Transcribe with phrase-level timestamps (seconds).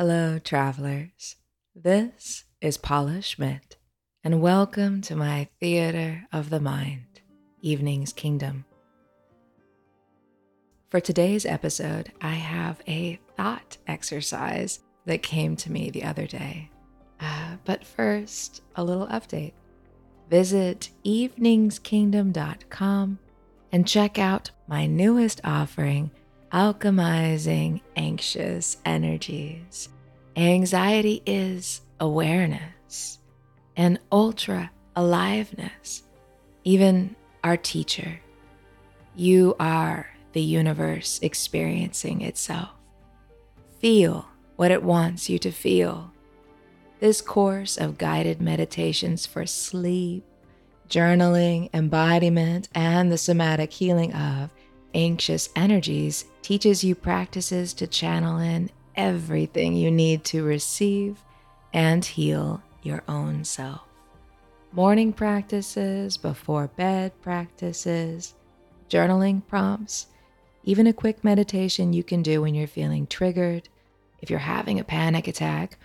[0.00, 1.36] Hello, travelers.
[1.74, 3.76] This is Paula Schmidt,
[4.24, 7.20] and welcome to my Theater of the Mind,
[7.60, 8.64] Evening's Kingdom.
[10.88, 16.70] For today's episode, I have a thought exercise that came to me the other day.
[17.20, 19.52] Uh, but first, a little update.
[20.30, 23.18] Visit eveningskingdom.com
[23.70, 26.10] and check out my newest offering
[26.52, 29.88] alchemizing anxious energies.
[30.36, 33.18] Anxiety is awareness
[33.76, 36.02] and ultra aliveness.
[36.64, 38.20] Even our teacher,
[39.14, 42.70] you are the universe experiencing itself.
[43.78, 46.12] Feel what it wants you to feel.
[46.98, 50.24] This course of guided meditations for sleep,
[50.88, 54.50] journaling, embodiment, and the somatic healing of
[54.94, 61.18] anxious energies teaches you practices to channel in everything you need to receive
[61.72, 63.82] and heal your own self.
[64.72, 68.34] Morning practices, before bed practices,
[68.88, 70.06] journaling prompts,
[70.62, 73.68] even a quick meditation you can do when you're feeling triggered,
[74.20, 75.78] if you're having a panic attack,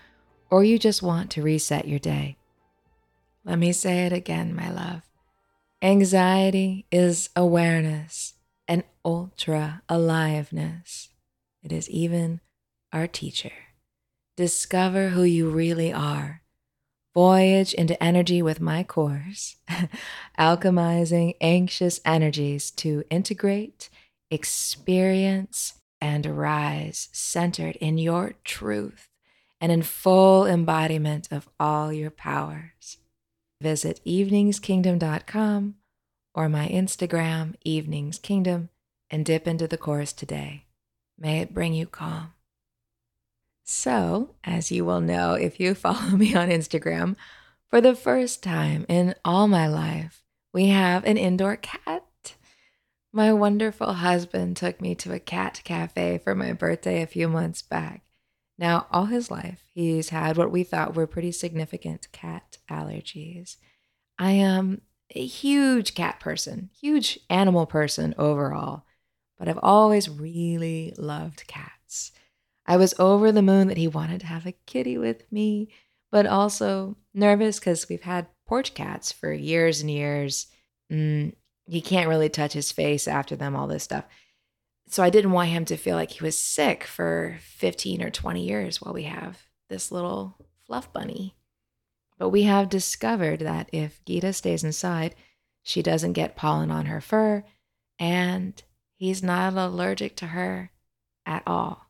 [0.51, 2.37] or you just want to reset your day.
[3.43, 5.01] Let me say it again, my love.
[5.81, 8.34] Anxiety is awareness
[9.05, 11.09] ultra aliveness.
[11.63, 12.41] It is even
[12.91, 13.51] our teacher.
[14.35, 16.41] Discover who you really are.
[17.13, 19.55] Voyage into energy with my course,
[20.39, 23.89] Alchemizing Anxious Energies to integrate,
[24.29, 29.07] experience, and rise centered in your truth
[29.61, 32.97] and in full embodiment of all your powers.
[33.61, 35.75] Visit eveningskingdom.com
[36.33, 38.69] or my Instagram, Evenings Kingdom,
[39.09, 40.65] and dip into the course today.
[41.17, 42.33] May it bring you calm.
[43.63, 47.15] So, as you will know if you follow me on Instagram,
[47.69, 52.03] for the first time in all my life, we have an indoor cat.
[53.11, 57.61] My wonderful husband took me to a cat cafe for my birthday a few months
[57.61, 58.03] back.
[58.57, 63.57] Now, all his life, he's had what we thought were pretty significant cat allergies.
[64.17, 64.81] I am
[65.11, 68.83] a huge cat person, huge animal person overall,
[69.37, 72.11] but I've always really loved cats.
[72.65, 75.69] I was over the moon that he wanted to have a kitty with me,
[76.11, 80.47] but also nervous because we've had porch cats for years and years.
[80.91, 81.33] Mm,
[81.67, 84.05] he can't really touch his face after them, all this stuff.
[84.87, 88.43] So I didn't want him to feel like he was sick for 15 or 20
[88.43, 91.35] years while we have this little fluff bunny.
[92.17, 95.15] But we have discovered that if Gita stays inside,
[95.63, 97.43] she doesn't get pollen on her fur,
[97.99, 98.61] and
[98.95, 100.71] he's not allergic to her
[101.25, 101.87] at all,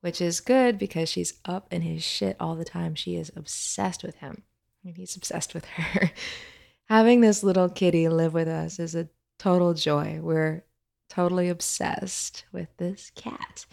[0.00, 2.94] which is good because she's up in his shit all the time.
[2.94, 4.42] She is obsessed with him,
[4.84, 6.10] and he's obsessed with her.
[6.88, 9.08] Having this little kitty live with us is a
[9.38, 10.20] total joy.
[10.22, 10.64] We're
[11.08, 13.66] totally obsessed with this cat.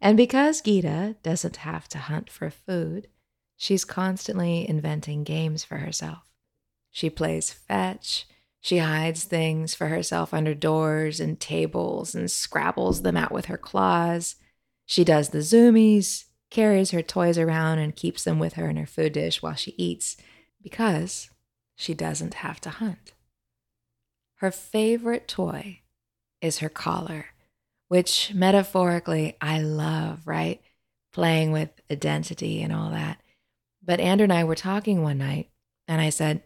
[0.00, 3.08] And because Gita doesn't have to hunt for food,
[3.60, 6.22] She's constantly inventing games for herself.
[6.90, 8.26] She plays fetch.
[8.60, 13.56] She hides things for herself under doors and tables and scrabbles them out with her
[13.56, 14.36] claws.
[14.84, 18.86] She does the zoomies, carries her toys around and keeps them with her in her
[18.86, 20.16] food dish while she eats
[20.62, 21.30] because
[21.74, 23.12] she doesn't have to hunt.
[24.36, 25.80] Her favorite toy
[26.40, 27.26] is her collar,
[27.88, 30.60] which metaphorically I love, right?
[31.12, 33.20] Playing with identity and all that.
[33.82, 35.50] But Andrew and I were talking one night,
[35.88, 36.42] and I said,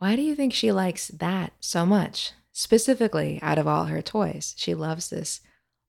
[0.00, 2.32] Why do you think she likes that so much?
[2.52, 5.42] Specifically, out of all her toys, she loves this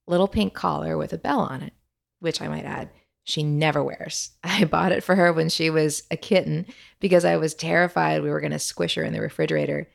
[0.06, 1.72] little pink collar with a bell on it,
[2.20, 2.90] which I might add,
[3.24, 4.32] she never wears.
[4.44, 6.66] I bought it for her when she was a kitten
[7.00, 9.88] because I was terrified we were going to squish her in the refrigerator.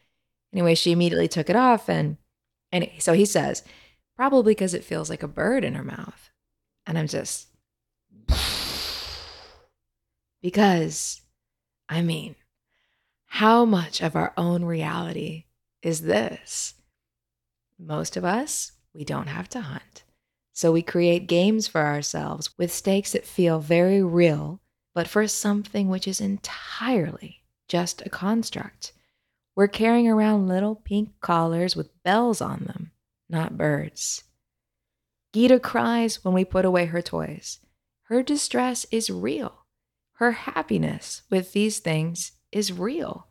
[0.50, 1.90] Anyway, she immediately took it off.
[1.90, 2.16] And
[2.72, 3.64] anyway, so he says,
[4.16, 6.30] probably because it feels like a bird in her mouth.
[6.86, 7.48] And I'm just,
[10.40, 11.20] because,
[11.90, 12.34] I mean,
[13.26, 15.44] how much of our own reality
[15.82, 16.74] is this?
[17.78, 20.04] Most of us, we don't have to hunt.
[20.52, 24.62] So we create games for ourselves with stakes that feel very real,
[24.94, 28.92] but for something which is entirely just a construct.
[29.54, 32.92] We're carrying around little pink collars with bells on them,
[33.28, 34.24] not birds.
[35.34, 37.58] Gita cries when we put away her toys.
[38.04, 39.66] Her distress is real.
[40.14, 43.26] Her happiness with these things is real.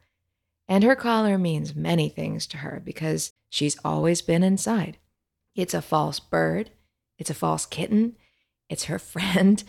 [0.68, 4.98] And her collar means many things to her because she's always been inside.
[5.56, 6.72] It's a false bird,
[7.18, 8.16] it's a false kitten,
[8.70, 9.64] it's her friend.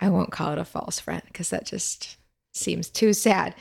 [0.00, 2.16] I won't call it a false friend because that just
[2.52, 3.54] seems too sad.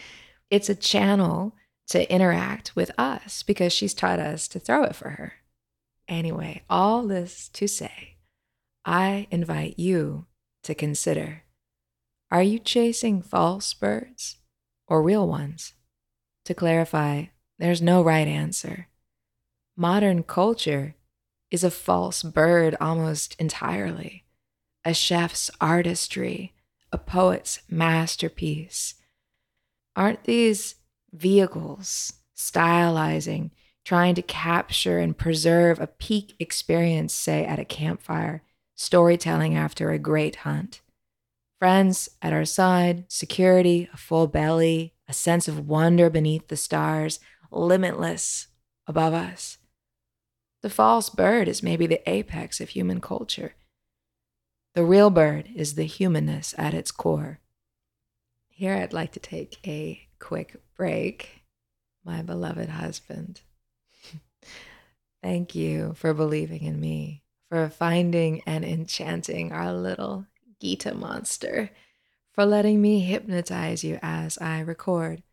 [0.49, 1.55] It's a channel
[1.87, 5.33] to interact with us because she's taught us to throw it for her.
[6.07, 8.17] Anyway, all this to say,
[8.83, 10.25] I invite you
[10.63, 11.43] to consider
[12.31, 14.37] are you chasing false birds
[14.91, 15.73] or real ones?
[16.43, 17.27] To clarify,
[17.57, 18.89] there's no right answer.
[19.77, 20.95] Modern culture
[21.49, 24.25] is a false bird almost entirely,
[24.83, 26.53] a chef's artistry,
[26.91, 28.95] a poet's masterpiece.
[29.95, 30.75] Aren't these
[31.13, 33.51] vehicles stylizing,
[33.85, 38.43] trying to capture and preserve a peak experience, say at a campfire,
[38.75, 40.81] storytelling after a great hunt?
[41.61, 47.19] Friends at our side, security, a full belly, a sense of wonder beneath the stars,
[47.51, 48.47] limitless
[48.87, 49.59] above us.
[50.63, 53.53] The false bird is maybe the apex of human culture.
[54.73, 57.41] The real bird is the humanness at its core.
[58.49, 61.43] Here, I'd like to take a quick break.
[62.03, 63.41] My beloved husband,
[65.21, 67.21] thank you for believing in me,
[67.51, 70.25] for finding and enchanting our little
[70.61, 71.71] Gita monster,
[72.31, 75.23] for letting me hypnotize you as I record.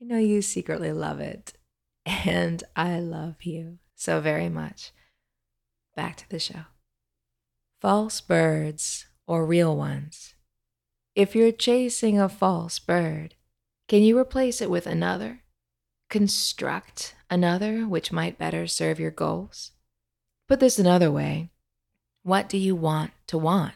[0.00, 1.54] I know you secretly love it,
[2.06, 4.92] and I love you so very much.
[5.96, 6.66] Back to the show.
[7.80, 10.34] False birds or real ones.
[11.14, 13.34] If you're chasing a false bird,
[13.88, 15.42] can you replace it with another?
[16.08, 19.72] Construct another which might better serve your goals?
[20.48, 21.50] Put this another way
[22.22, 23.74] What do you want to want?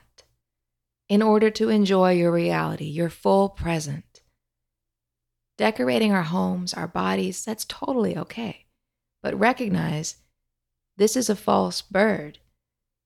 [1.08, 4.22] In order to enjoy your reality, your full present.
[5.58, 8.64] Decorating our homes, our bodies, that's totally okay
[9.24, 10.16] but recognize
[10.98, 12.38] this is a false bird.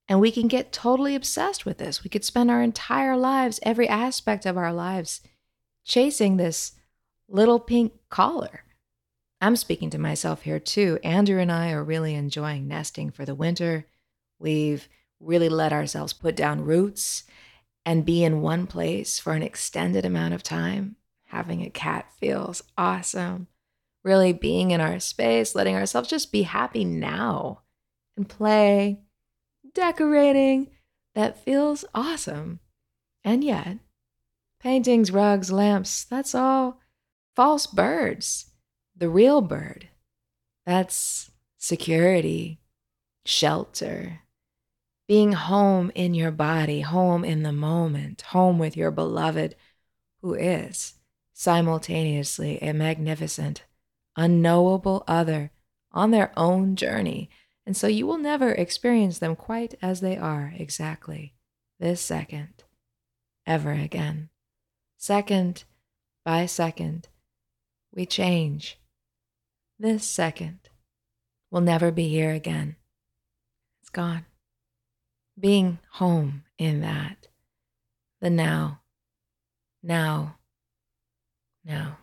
[0.09, 2.03] And we can get totally obsessed with this.
[2.03, 5.21] We could spend our entire lives, every aspect of our lives,
[5.85, 6.73] chasing this
[7.29, 8.65] little pink collar.
[9.41, 10.99] I'm speaking to myself here too.
[11.05, 13.87] Andrew and I are really enjoying nesting for the winter.
[14.41, 14.89] We've
[15.21, 17.23] really let ourselves put down roots
[17.89, 20.95] and be in one place for an extended amount of time.
[21.29, 23.47] Having a cat feels awesome
[24.05, 27.63] really being in our space, letting ourselves just be happy now
[28.15, 29.01] and play,
[29.73, 30.69] decorating.
[31.15, 32.61] That feels awesome.
[33.25, 33.79] And yet,
[34.61, 36.81] paintings, rugs, lamps, that's all
[37.35, 38.51] false birds.
[38.95, 39.89] The real bird,
[40.67, 42.61] that's security,
[43.25, 44.21] shelter,
[45.09, 49.57] being home in your body, home in the moment, home with your beloved,
[50.21, 50.95] who is
[51.33, 53.65] simultaneously a magnificent
[54.17, 55.51] unknowable other
[55.93, 57.31] on their own journey.
[57.65, 61.35] And so you will never experience them quite as they are exactly
[61.81, 62.65] this second,
[63.47, 64.29] ever again.
[64.99, 65.65] Second
[66.25, 67.09] by second,
[67.95, 68.79] we change.
[69.79, 70.59] This second
[71.51, 72.77] will never be here again.
[73.81, 74.27] It's gone.
[75.39, 77.29] Being home in that,
[78.21, 78.81] the now,
[79.83, 80.39] now,
[81.65, 81.99] now.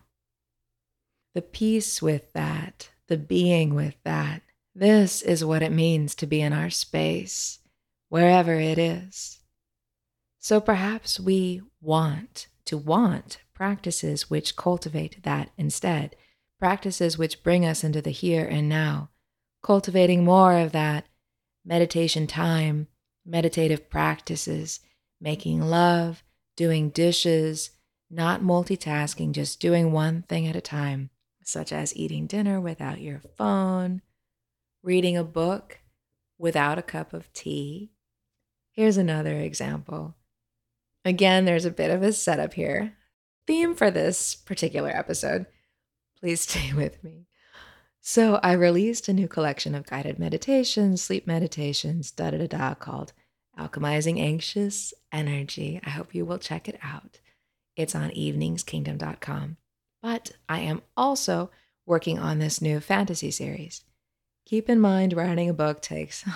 [1.33, 4.41] The peace with that, the being with that.
[4.73, 7.59] This is what it means to be in our space,
[8.09, 9.39] wherever it is.
[10.39, 16.15] So perhaps we want to want practices which cultivate that instead,
[16.59, 19.09] practices which bring us into the here and now,
[19.61, 21.05] cultivating more of that
[21.65, 22.87] meditation time,
[23.25, 24.79] meditative practices,
[25.19, 26.23] making love,
[26.55, 27.71] doing dishes,
[28.09, 31.09] not multitasking, just doing one thing at a time
[31.43, 34.01] such as eating dinner without your phone,
[34.83, 35.79] reading a book
[36.37, 37.91] without a cup of tea.
[38.71, 40.15] Here's another example.
[41.03, 42.95] Again, there's a bit of a setup here.
[43.47, 45.45] Theme for this particular episode.
[46.19, 47.27] Please stay with me.
[48.07, 52.75] So, I released a new collection of guided meditations, sleep meditations, da da da da,
[52.75, 53.13] called
[53.57, 55.81] Alchemizing Anxious Energy.
[55.83, 57.17] I hope you will check it out.
[57.75, 59.57] It's on eveningskingdom.com.
[60.03, 61.49] But I am also
[61.87, 63.81] working on this new fantasy series.
[64.45, 66.31] Keep in mind, writing a book takes a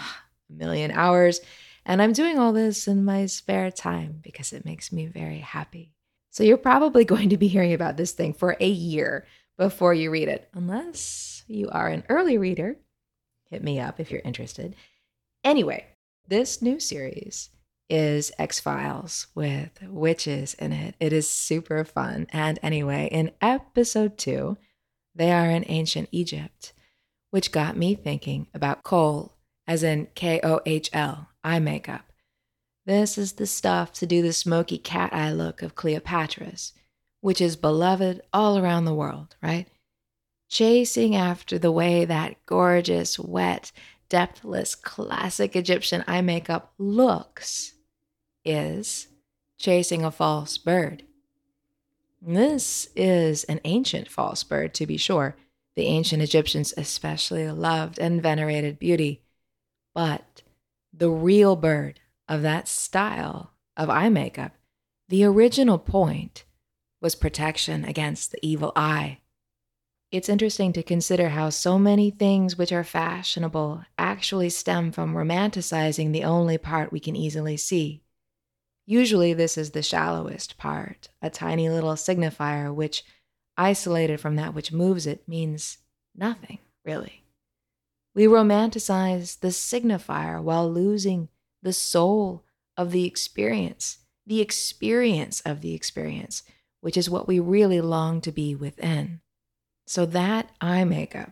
[0.49, 1.39] million hours,
[1.85, 5.93] and I'm doing all this in my spare time because it makes me very happy.
[6.31, 10.09] So you're probably going to be hearing about this thing for a year before you
[10.09, 12.77] read it, unless you are an early reader.
[13.49, 14.75] Hit me up if you're interested.
[15.43, 15.85] Anyway,
[16.27, 17.49] this new series
[17.89, 20.95] is X Files with witches in it.
[20.99, 22.27] It is super fun.
[22.31, 24.57] And anyway, in episode two,
[25.15, 26.73] they are in ancient Egypt,
[27.31, 29.35] which got me thinking about kohl,
[29.67, 32.05] as in K O H L, eye makeup.
[32.85, 36.73] This is the stuff to do the smoky cat eye look of Cleopatra's,
[37.21, 39.67] which is beloved all around the world, right?
[40.49, 43.71] Chasing after the way that gorgeous, wet,
[44.09, 47.75] depthless, classic Egyptian eye makeup looks
[48.43, 49.07] is
[49.59, 51.03] chasing a false bird.
[52.19, 55.37] This is an ancient false bird, to be sure.
[55.75, 59.21] The ancient Egyptians especially loved and venerated beauty.
[59.93, 60.41] But
[60.91, 64.53] the real bird of that style of eye makeup,
[65.07, 66.43] the original point
[66.99, 69.19] was protection against the evil eye.
[70.11, 76.11] It's interesting to consider how so many things which are fashionable actually stem from romanticizing
[76.11, 78.01] the only part we can easily see.
[78.87, 83.03] Usually, this is the shallowest part, a tiny little signifier which,
[83.55, 85.77] isolated from that which moves it, means
[86.15, 87.23] nothing, really.
[88.15, 91.29] We romanticize the signifier while losing
[91.61, 96.41] the soul of the experience, the experience of the experience,
[96.81, 99.21] which is what we really long to be within.
[99.89, 101.31] So, that eye makeup,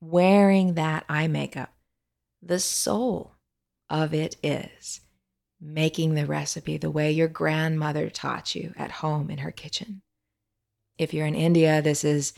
[0.00, 1.72] wearing that eye makeup,
[2.42, 3.34] the soul
[3.88, 5.02] of it is
[5.60, 10.02] making the recipe the way your grandmother taught you at home in her kitchen.
[10.98, 12.32] If you're in India, this is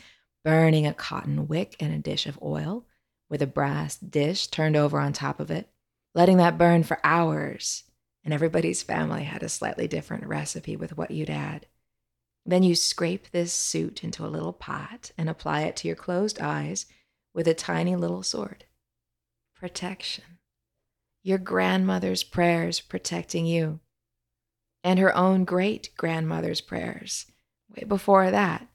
[0.45, 2.85] burning a cotton wick in a dish of oil
[3.27, 5.67] with a brass dish turned over on top of it,
[6.13, 7.85] letting that burn for hours.
[8.23, 11.65] And everybody's family had a slightly different recipe with what you'd add.
[12.45, 16.39] Then you scrape this suit into a little pot and apply it to your closed
[16.39, 16.85] eyes
[17.33, 18.65] with a tiny little sword.
[19.55, 20.39] Protection
[21.23, 23.79] your grandmother's prayers protecting you,
[24.83, 27.25] and her own great grandmother's prayers
[27.69, 28.67] way before that.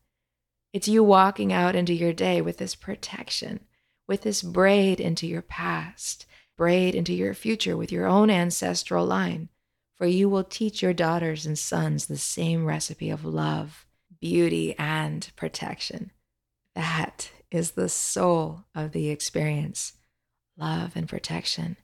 [0.72, 3.60] It's you walking out into your day with this protection,
[4.06, 9.48] with this braid into your past, braid into your future with your own ancestral line.
[9.96, 13.86] For you will teach your daughters and sons the same recipe of love,
[14.20, 16.10] beauty, and protection.
[16.74, 19.92] That is the soul of the experience
[20.56, 21.76] love and protection.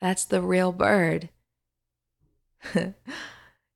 [0.00, 1.30] That's the real bird.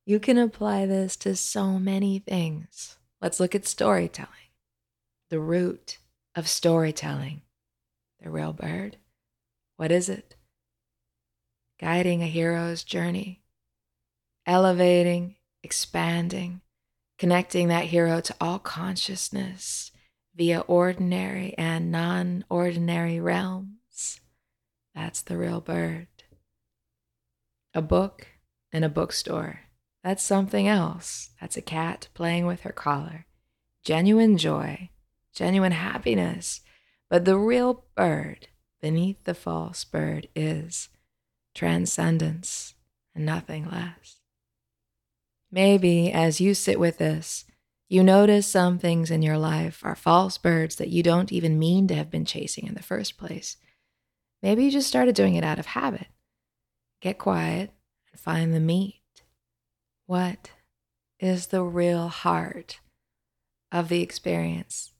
[0.06, 2.96] you can apply this to so many things.
[3.20, 4.30] Let's look at storytelling.
[5.30, 5.98] The root
[6.34, 7.42] of storytelling.
[8.20, 8.96] The real bird.
[9.76, 10.36] What is it?
[11.80, 13.41] Guiding a hero's journey,
[14.46, 16.60] elevating, expanding,
[17.18, 19.92] connecting that hero to all consciousness
[20.34, 24.20] via ordinary and non ordinary realms.
[24.94, 26.08] That's the real bird.
[27.74, 28.26] A book
[28.72, 29.60] in a bookstore.
[30.02, 31.30] That's something else.
[31.40, 33.26] That's a cat playing with her collar.
[33.84, 34.90] Genuine joy,
[35.32, 36.60] genuine happiness.
[37.08, 38.48] But the real bird
[38.80, 40.88] beneath the false bird is
[41.54, 42.74] transcendence
[43.14, 44.21] and nothing less.
[45.52, 47.44] Maybe as you sit with this,
[47.90, 51.86] you notice some things in your life are false birds that you don't even mean
[51.88, 53.58] to have been chasing in the first place.
[54.42, 56.06] Maybe you just started doing it out of habit.
[57.02, 57.70] Get quiet
[58.10, 59.02] and find the meat.
[60.06, 60.52] What
[61.20, 62.80] is the real heart
[63.70, 64.94] of the experience?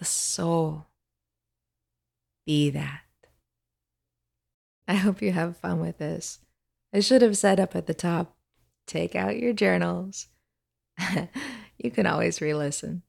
[0.00, 0.88] The soul.
[2.44, 3.02] Be that.
[4.88, 6.40] I hope you have fun with this.
[6.92, 8.34] I should have said up at the top
[8.90, 10.28] take out your journals.
[11.78, 13.02] you can always re listen.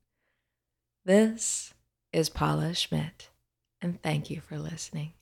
[1.04, 1.74] This
[2.14, 3.30] is Paula Schmidt,
[3.82, 5.14] and thank you for listening.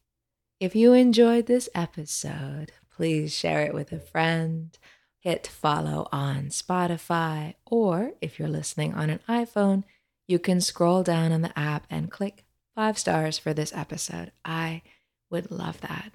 [0.59, 4.77] If you enjoyed this episode, please share it with a friend.
[5.21, 9.83] Hit follow on Spotify, or if you're listening on an iPhone,
[10.27, 12.43] you can scroll down in the app and click
[12.75, 14.31] five stars for this episode.
[14.43, 14.81] I
[15.29, 16.11] would love that.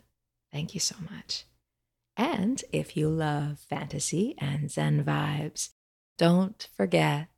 [0.53, 1.45] Thank you so much.
[2.17, 5.71] And if you love fantasy and Zen vibes,
[6.17, 7.29] don't forget,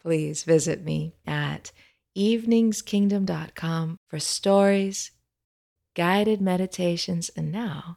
[0.00, 1.72] please visit me at
[2.16, 5.12] eveningskingdom.com for stories,
[5.94, 7.96] guided meditations, and now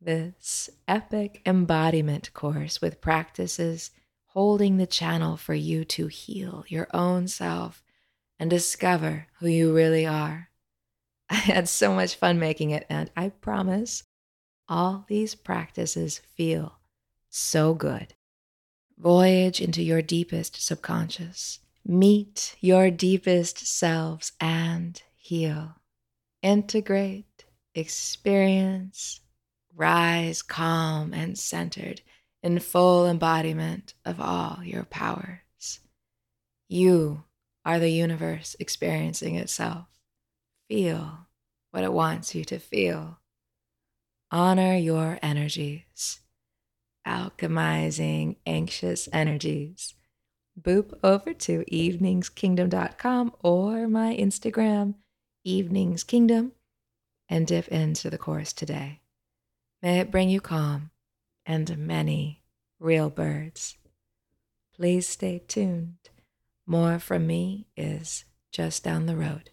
[0.00, 3.90] this epic embodiment course with practices
[4.28, 7.82] holding the channel for you to heal your own self
[8.38, 10.48] and discover who you really are.
[11.30, 14.04] I had so much fun making it, and I promise
[14.70, 16.78] all these practices feel
[17.28, 18.14] so good.
[18.96, 25.74] Voyage into your deepest subconscious, meet your deepest selves, and heal.
[26.42, 29.20] Integrate, experience,
[29.74, 32.02] rise calm and centered
[32.42, 35.80] in full embodiment of all your powers.
[36.68, 37.24] You
[37.64, 39.86] are the universe experiencing itself.
[40.68, 41.26] Feel
[41.70, 43.19] what it wants you to feel.
[44.32, 46.20] Honor your energies.
[47.04, 49.94] alchemizing anxious energies,
[50.60, 54.94] boop over to eveningskingdom.com or my Instagram,
[55.44, 56.52] eveningskingdom,
[57.28, 59.00] and dip into the course today.
[59.82, 60.90] May it bring you calm
[61.44, 62.44] and many
[62.78, 63.78] real birds.
[64.76, 66.10] Please stay tuned.
[66.66, 69.50] More from me is just down the road.